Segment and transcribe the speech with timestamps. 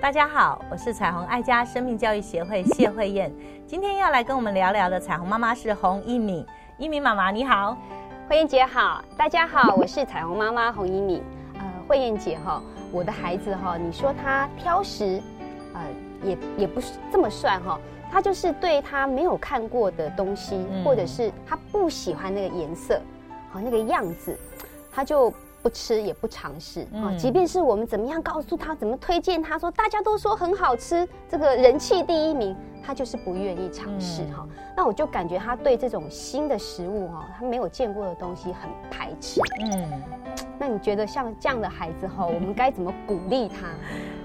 [0.00, 3.32] 大家好，我是彩虹爱家生命教育协会谢慧燕。
[3.66, 6.46] 今天要来跟我们聊聊的彩虹妈妈是洪一敏，
[6.78, 7.76] 一敏妈妈你好，
[8.28, 11.22] 慧燕姐好，大家好，我是彩虹妈妈洪一敏。
[11.54, 15.20] 呃，慧燕姐哈，我的孩子哈，你说他挑食，
[15.74, 15.80] 呃，
[16.22, 17.78] 也也不是这么算哈，
[18.10, 23.00] 他就是对他没有看过的东西，或者是他不喜欢那个颜色，
[23.50, 24.36] 好那个样子，
[24.92, 25.32] 他就。
[25.60, 27.10] 不吃也不尝试啊！
[27.18, 32.56] 即便是我们怎么样告诉他，怎么推荐他说，大家都说很好吃，这个人气第一名，
[32.88, 34.48] 他就是不愿意尝试哈。
[34.74, 39.42] 那我就感觉他对这种新的食物哈，他没有见过的东西很排斥。
[39.60, 39.86] 嗯，
[40.58, 43.66] 那你觉得像这样的孩子哈，我们该怎么鼓励他？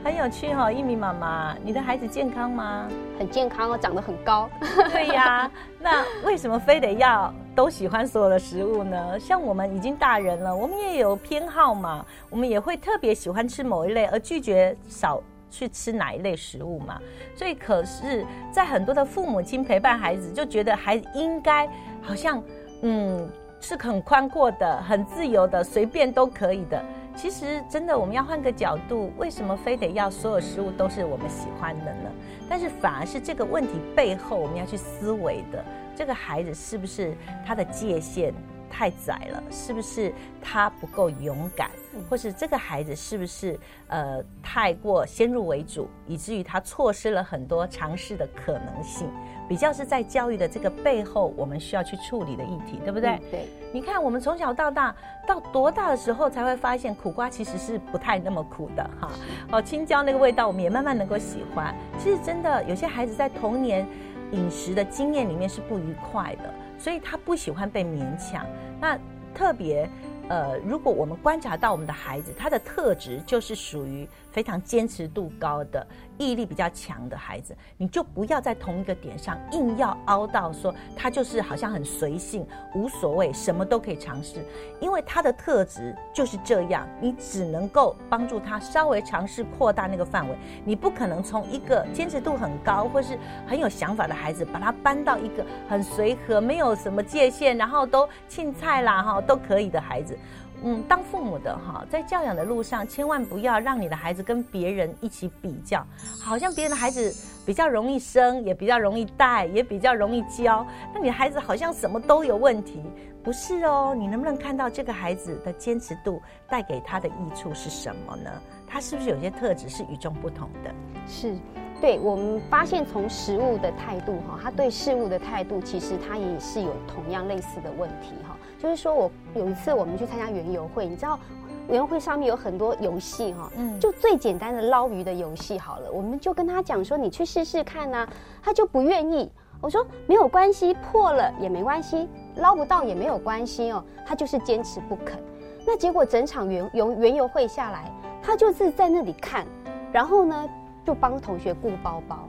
[0.01, 2.87] 很有趣哈，一米妈妈，你的孩子健康吗？
[3.19, 4.49] 很健康哦，长得很高。
[4.93, 9.19] 对呀， 那为什么非得要都喜欢所有的食物呢？
[9.19, 15.21] 像我们已经大人了，我们也有偏好嘛，我们也会特别喜欢吃某一类，而拒绝少
[15.53, 16.99] 去吃哪一类食物嘛。
[17.35, 21.69] 所以，可是，在很多的父母亲陪伴孩子，就觉得孩子应该
[22.01, 22.43] 好像
[22.81, 26.83] 嗯是很宽阔的、很自由的，随便都可以的。
[27.15, 32.09] 其实，真的，我们要换个角度，为什么非得要所有食物都是我们喜欢的呢？
[32.49, 35.63] 但是，反而是这个问题背后，我们要去思维的，
[35.95, 37.15] 这个孩子是不是
[37.45, 38.33] 他的界限
[38.67, 39.43] 太窄了？
[39.51, 41.69] 是不是他不够勇敢？
[42.09, 49.09] 或是这个孩子是不是呃太过先入为主，以至于他错失了很多尝试的可能性？
[49.47, 53.19] 比较是在教育的这个背后，我们需要去处理的议题，对不对？
[53.29, 53.47] 对。
[53.73, 54.95] 你看，我们从小到大，
[55.27, 59.11] 到多大的时候才会发现苦瓜其实是不太那么苦的哈？
[59.51, 61.75] 哦，青椒那个味道，我们也慢慢能够喜欢。
[61.99, 63.85] 其实真的，有些孩子在童年
[64.31, 68.45] 饮食的经验里面是不愉快的，所以他不喜欢被勉强。
[68.79, 68.97] 那
[69.35, 69.89] 特别。
[70.33, 75.85] 呃，如果我们观察到我们的孩子，他的特质就是属于非常坚持度高的、
[76.17, 84.45] 毅力比较强的孩子，你就不要在同一个点上硬要凹到说他就是好像很随性、无所谓，什么都可以尝试，
[84.79, 86.87] 因为他的特质就是这样。
[87.01, 100.17] 你只能够帮助他稍微尝试扩大那个范围，你不可能从一个坚持度很高或是很有想法的孩子，把他搬到一个很随和、没有什么界限，然后都青菜啦哈都可以的孩子。
[100.63, 105.85] 嗯，当父母的哈，在教养的路上，千万不要让你的孩子跟别人一起比较，
[106.21, 107.13] 好像别人的孩子
[107.45, 112.81] 比较容易生，也比较容易带，也比较容易教，那你的孩子好像什么都有问题，
[113.23, 113.93] 不是哦？
[113.97, 118.31] 你能不能看到这个孩子的坚持度带给他的益处是什么呢？
[118.65, 120.73] 他是不是有些特质是与众不同的？
[121.07, 121.35] 是。
[121.81, 128.37] 对我们发现，从食物的态度哈，他对事物的态度，其实他也是有同样类似的问题哈。
[128.63, 131.19] 就是说我有一次我们去参加园游会，你知道
[131.67, 138.07] 园游会上面有很多游戏哈，嗯，就最简单的捞鱼的游戏好了，我们就跟他讲说你去试试看呐，
[138.41, 139.29] 他就不愿意。
[139.59, 142.07] 我说没有关系，破了也没关系，
[142.37, 145.21] 捞不到也没有关系哦，他就是坚持不肯。
[145.67, 147.91] 那结果整场园游园游会下来，
[148.21, 149.45] 他就是在那里看，
[149.91, 150.49] 然后呢？
[150.85, 152.27] 就帮同学顾包包，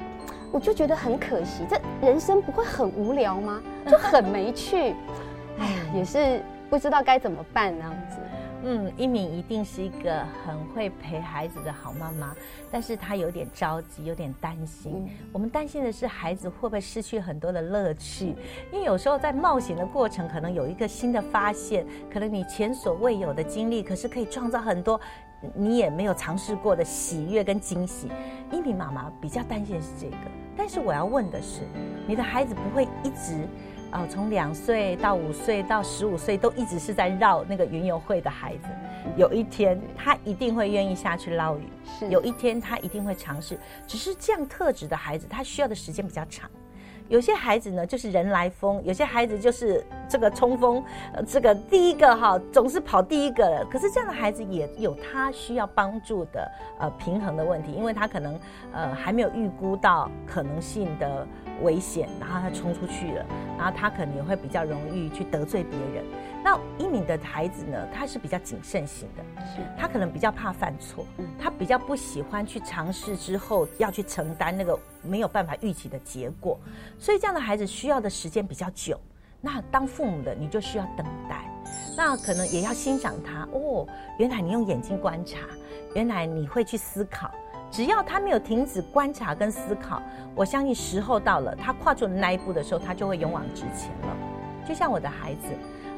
[0.53, 1.65] 我就觉得很可惜。
[1.69, 3.61] 这人生不会很无聊吗？
[3.89, 4.95] 就很没趣。
[5.59, 8.19] 哎呀，也是不知道该怎么办那样子。
[8.67, 12.35] 嗯，一敏一定是一个很会陪孩子的好妈妈，
[12.71, 15.07] 但是她有点着急，有点担心。
[15.33, 18.35] 我们担心的是孩子会不会失去很多的乐趣？
[18.73, 24.99] 因为有时候在冒险的过程，可能有一个新的发现，可能你前所未有的经历，可是可以创造很多。
[25.55, 28.11] 你也没有尝试过的喜悦跟惊喜，
[28.51, 30.17] 一敏妈妈比较担心的是这个。
[30.57, 31.61] 但是我要问的是，
[32.07, 33.47] 你的孩子不会一直，
[33.95, 38.65] 啊，从两岁到五岁到十五岁都一直是在绕那个云游会的孩子。
[39.17, 41.69] 有一天他一定会愿意下去捞鱼，
[42.11, 43.57] 有一天他一定会尝试。
[43.87, 46.51] 只是这样特质的孩子，他需要的时间比较长。
[47.09, 50.83] 有些孩子呢，就是人来疯；有些孩子就是这个冲锋，
[51.13, 53.65] 呃，这个第一个哈，总是跑第一个。
[53.71, 56.51] 可是这样的孩子也有他需要帮助的
[56.81, 58.41] 呃平衡的问题，因为他可能
[58.73, 61.29] 呃还没有预估到可能性的
[61.63, 63.27] 危险，然后他冲出去了，
[63.59, 66.05] 然后他可能也会比较容易去得罪别人。
[66.43, 71.07] 那一敏的孩子呢，他是比较谨慎型的，是他可能比较怕犯错，
[71.39, 76.59] 他比较不喜欢去尝试之后要去承担那个没有办法预期的结果，
[76.99, 79.01] 所以这样的孩子需要的时间比较久。
[79.41, 81.51] 那当父母的你就需要等待，
[81.97, 83.87] 那可能也要欣赏他哦，
[84.19, 85.39] 原来你用眼睛观察，
[85.95, 87.31] 原来你会去思考。
[87.75, 90.01] 只要他没有停止观察跟思考，
[90.33, 94.17] 我相信时候到了，他跨出那一步的时候，他就会勇往直前了。
[94.65, 95.49] 就像我的孩子。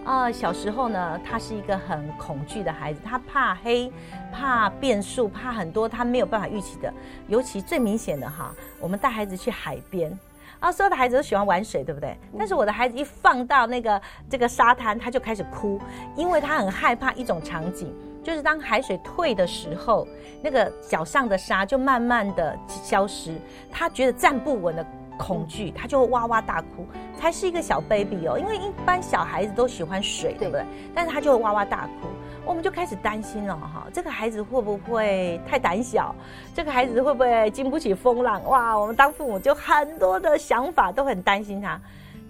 [0.06, 3.92] 啊，小时候呢，他是一个很恐惧的孩子，他怕黑，
[4.32, 6.94] 怕变数，怕很多他没有办法预期的。
[7.26, 10.16] 尤其最明显的哈，我们带孩子去海边，
[10.60, 12.16] 啊，所有的孩子都喜欢玩水，对不对？
[12.38, 14.00] 但是我的孩子一放到那个
[14.30, 15.80] 这个沙滩，他就开始哭，
[16.14, 17.92] 因为他很害怕一种场景，
[18.26, 20.04] 就是当海水退的时候，
[20.42, 23.36] 那个脚上的沙就慢慢的消失，
[23.70, 24.84] 他觉得站不稳的。
[25.18, 26.86] 恐惧，他就会哇哇大哭，
[27.18, 28.38] 才是一个小 baby 哦。
[28.38, 30.62] 因为一般小孩子都喜欢水，对不对？
[30.94, 32.08] 但是他就会哇哇大哭，
[32.44, 33.86] 我们就开始担心了哈。
[33.94, 36.14] 这个孩子会不会太胆小？
[36.54, 38.44] 这个孩子会不会经不起风浪？
[38.44, 41.80] 哇，我们当父母就很多的想法都很担心他。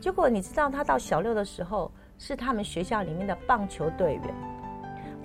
[0.00, 1.90] 结果你知道，他到小六的时候
[2.20, 4.56] 是他们学校里面的棒球队员。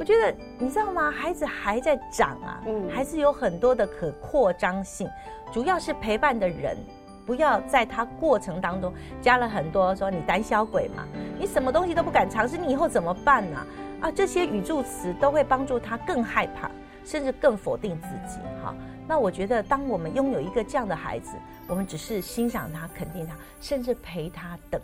[0.01, 1.11] 我觉得你知道吗？
[1.11, 5.07] 孩子还在长啊，嗯，还是有很多的可扩张性，
[5.53, 6.75] 主要是陪伴的人。
[7.23, 11.05] 不要在他过程当中加了很多说你胆小鬼嘛，
[11.37, 13.67] 你什么东西都不敢尝试，你以后怎么办呢？
[14.01, 16.71] 啊，这些语助词都会帮助他更害怕，
[17.05, 18.39] 甚至更否定自己。
[18.63, 18.73] 哈，
[19.07, 21.37] 那我觉得，当我们拥有一个这样的孩子，
[21.67, 24.81] 我们只是欣赏他、肯定他，甚至陪他等，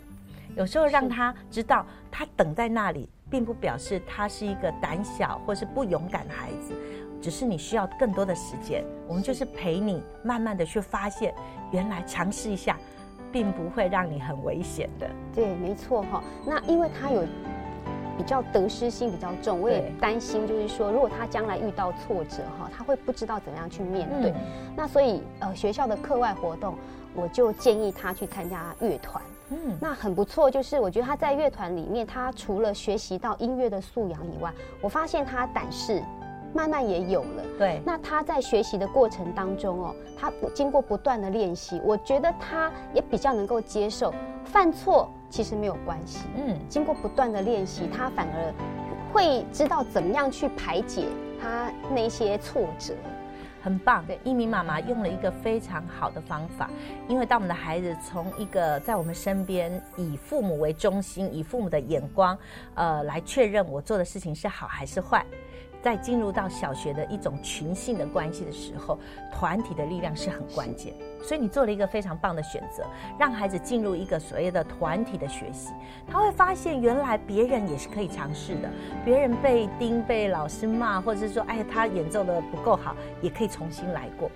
[0.54, 6.74] 有时候让他知道，他等在那里，并不表示他是一个胆小或是不勇敢的孩子。
[7.20, 11.34] 只是你需要更多的时间，我们就是陪你慢慢的去发现，
[11.72, 12.78] 原来尝试一下，
[13.32, 15.10] 并不会让你很危险的。
[15.34, 16.22] 对，没错哈。
[16.46, 17.24] 那因为他有
[18.16, 24.32] 比较得失心比较重，我也担心，就是说如果他将来遇到挫折哈，他会不知道怎么样去面对。
[24.76, 26.76] 那所以呃，学校的课外活动，
[27.16, 29.20] 我就建议他去参加乐团。
[29.50, 36.02] 嗯，那很不错，就是我觉得他在乐团里面，他除了学习到音乐的素养以外，我发现他胆识。
[36.54, 37.78] 慢慢也有了，对。
[37.84, 44.14] 那他在学习的过程当中哦，他经过不断的练习，我觉得他也比较能够接受
[44.46, 46.20] 犯错，其实没有关系。
[46.38, 48.54] 嗯，经过不断的练习，他反而
[49.12, 51.04] 会知道怎么样去排解
[51.38, 52.94] 他那些挫折，
[53.68, 54.02] 很棒。
[54.06, 56.70] 对，一鸣妈妈用了一个非常好的方法，
[57.06, 62.36] 因为当我们的孩子从一个在我们身边以父母为中心，以父母的眼光，
[62.74, 65.22] 呃，来确认我做的事情是好还是坏。
[65.82, 68.98] 在进入到小学的一种群性的关系的时候，
[69.32, 70.92] 团体的力量是很关键。
[71.22, 72.84] 所以你做了一个非常棒的选择，
[73.18, 75.72] 让孩子进入一个所谓的团体的学习，
[76.06, 78.70] 他会发现原来别人也是可以尝试的。
[79.04, 84.30] 别人被盯、被老师骂，或者是说，哎，他演奏的不够好，也可以重新来过。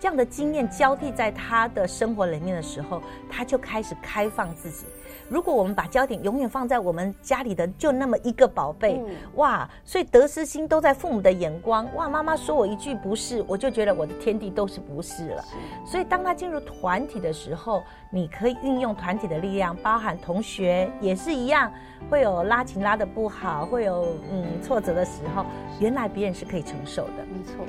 [0.00, 4.86] 这样的经验交替在他的生活里面的时候，他就开始开放自己。
[5.28, 9.02] 如果我们把焦点永远放在我们家里的就那么一个宝贝，
[9.34, 15.44] 哇，所以得失心都在父母的眼光，哇，妈妈说我一句不是，我就觉得我的天地都是不是了。
[15.84, 21.70] 所以当他进入团体的时候，你可以运用团体的力量，包含同学也是一样，
[22.10, 25.44] 会有拉琴拉的不好，会有嗯挫折的时候，
[25.78, 27.66] 原来别人是可以承受的，没错。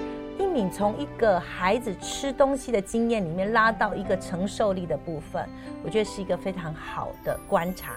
[0.49, 5.47] 一敏从一个孩子吃东西的经验里面拉到一个承受力的部分，
[5.83, 7.93] 我觉得是一个非常好的观察。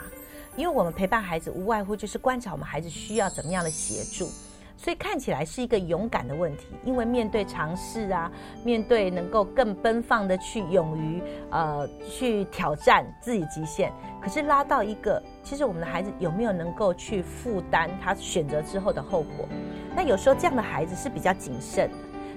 [0.55, 4.31] 因为我们陪伴孩子，无外乎就是观察我们孩子需要怎么样的协助，
[4.77, 6.67] 所以看起来是一个勇敢的问题。
[6.85, 8.31] 因为面对尝试啊，
[8.63, 13.91] 面对能够更奔放的去勇于呃去挑战自己极限，
[14.21, 19.49] 可是拉到一个，其实我们的孩子有没有能够去负担他选择之后的后果？
[19.97, 21.91] 那有时候这样的孩子是比较谨慎。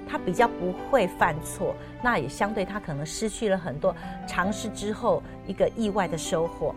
[0.07, 3.95] 他比较不会犯错，那也相对他可能失去了很多
[4.27, 6.73] 尝试之后一个意外的收获。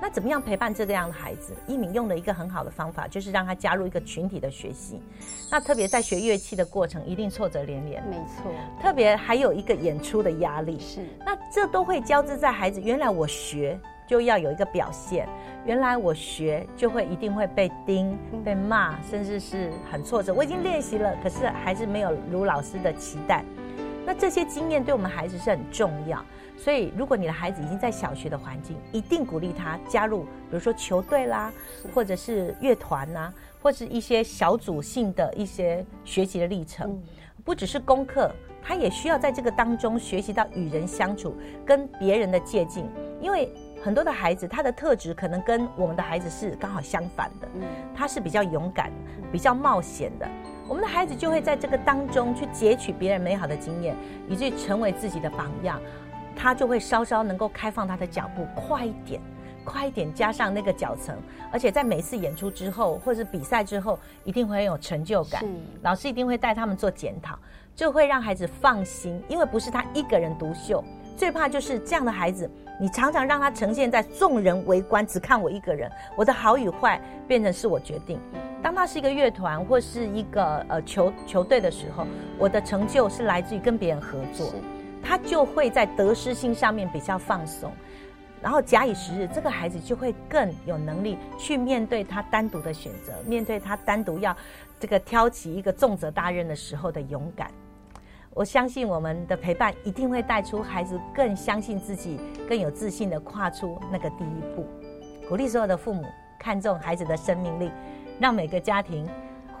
[0.00, 1.54] 那怎么样陪伴这个样的孩子？
[1.68, 5.00] 一敏用了一个很好的方法，就是让他加入一个群体的学习。
[5.50, 8.02] 那特别在学乐器的过程，一定挫折连连。
[8.08, 8.50] 没错。
[8.80, 10.80] 特别还有一个演出的压力。
[10.80, 11.06] 是。
[11.24, 12.80] 那这都会交织在孩子。
[12.80, 13.78] 原来我学。
[14.04, 15.26] 就要有一个表现。
[15.64, 20.34] 原来我学就会一定会被盯、被骂，甚至是很挫折。
[20.34, 23.44] 我已经练习了，可是还是没有如老师的期待。
[24.04, 26.20] 那这些经验对我们孩子是很重要。
[26.56, 31.52] 所以，如果你的孩子已经在小学的环境，一定鼓励他加入，比如说球队啦，
[31.94, 37.00] 或者是乐团呐，或是一些小组性的一些学习的历程。
[37.44, 42.84] 不只是功课，他也需要在这个当中学习到与人相处、跟别人的接近，
[43.20, 43.48] 因为。
[43.82, 47.48] 很多的孩子，他的特质可能跟我们的孩子是刚好相反的。
[47.54, 47.62] 嗯，
[47.94, 48.92] 他是比较勇敢、
[49.32, 50.28] 比较冒险的。
[50.68, 53.96] 我们的孩子就会在这个当中去截取别人美好的经验，
[54.28, 55.80] 以至于成为自己的榜样。
[56.36, 59.20] 他就会稍稍能够开放他的脚步，快一点，
[59.64, 61.16] 快一点，加上那个脚层。
[61.52, 65.44] 而且在每次演出之后，或者比赛之后，一定会很有成就感。
[65.82, 67.36] 老师一定会带他们做检讨，
[67.74, 70.82] 就会让孩子放心，因为不是他一个人独秀。
[71.16, 72.50] 最怕就是这样的孩子。
[72.82, 78.18] 你常常让他呈现在众人围观，只看我一个人，我的好与坏变成是我决定。
[78.60, 82.04] 当他是一个乐团或是一个呃球球队的时候，
[82.36, 84.52] 我的成就是来自于跟别人合作，
[85.00, 87.70] 他就会在得失心上面比较放松。
[88.40, 94.36] 然后假以时日，这个孩子就会更有能力去面对他单独的选择，面对他单独要
[94.80, 97.48] 这个挑起一个重责大任的时候的勇敢。
[98.34, 104.66] 我相信我们的陪伴一定会带出孩子更相信自己、更有自信的跨出那个第一步。
[105.28, 106.04] 鼓励所有的父母
[106.38, 107.70] 看重孩子的生命力，
[108.18, 109.06] 让每个家庭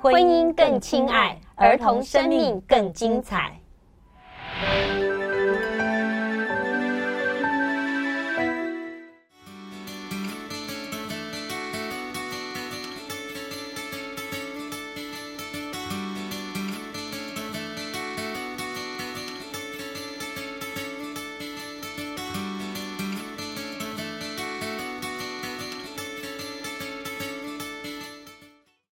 [0.00, 3.52] 婚姻更亲爱，儿童生命更精彩。